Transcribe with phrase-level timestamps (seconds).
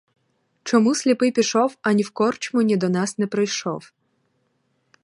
[0.63, 3.91] Чому сліпий пішов, а ні в корчму, ні до нас не прийшов?